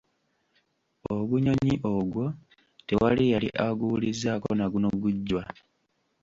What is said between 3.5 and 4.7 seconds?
aguwulizzaako na